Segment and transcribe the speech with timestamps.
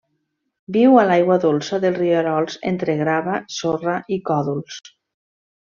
[0.77, 4.83] Viu a l'aigua dolça dels rierols entre grava, sorra i còdols.